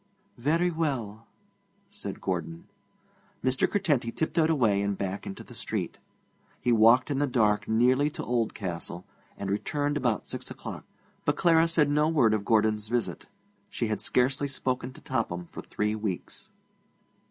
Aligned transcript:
'Very 0.35 0.71
well,' 0.71 1.27
said 1.87 2.21
Gordon. 2.21 2.67
Mr. 3.43 3.69
Curtenty 3.69 4.11
tiptoed 4.11 4.49
away 4.49 4.81
and 4.81 4.97
back 4.97 5.27
into 5.27 5.43
the 5.43 5.53
street. 5.53 5.99
He 6.59 6.71
walked 6.71 7.11
in 7.11 7.19
the 7.19 7.27
dark 7.27 7.67
nearly 7.67 8.09
to 8.09 8.23
Oldcastle, 8.25 9.05
and 9.37 9.51
returned 9.51 9.97
about 9.97 10.25
six 10.25 10.49
o'clock. 10.49 10.85
But 11.23 11.37
Clara 11.37 11.67
said 11.67 11.91
no 11.91 12.09
word 12.09 12.33
of 12.33 12.43
Gordon's 12.45 12.87
visit. 12.87 13.27
She 13.69 13.89
had 13.89 14.01
scarcely 14.01 14.47
spoken 14.47 14.91
to 14.93 15.01
Topham 15.01 15.45
for 15.45 15.61
three 15.61 15.93
weeks. 15.93 16.49